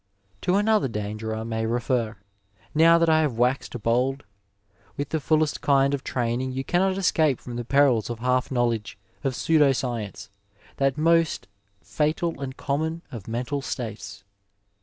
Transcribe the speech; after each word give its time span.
To 0.41 0.55
another 0.55 0.87
danger 0.87 1.35
I 1.35 1.43
may 1.43 1.63
refer, 1.67 2.15
now 2.73 2.97
that 2.97 3.07
I 3.07 3.21
have 3.21 3.37
waxed 3.37 3.79
bold. 3.83 4.23
With 4.97 5.09
the 5.09 5.19
fullest 5.19 5.61
kind 5.61 5.93
of 5.93 6.03
training 6.03 6.53
you 6.53 6.63
cannot 6.63 6.97
escape 6.97 7.39
from 7.39 7.55
the 7.55 7.63
perils 7.63 8.09
of 8.09 8.17
half 8.17 8.49
knowledge, 8.49 8.97
of 9.23 9.35
pseudo 9.35 9.73
science, 9.73 10.31
that 10.77 10.97
most 10.97 11.47
&tal 11.87 12.41
and 12.41 12.57
common 12.57 13.03
of 13.11 13.27
mental 13.27 13.61
states. 13.61 14.23